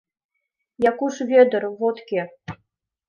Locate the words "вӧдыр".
1.29-1.63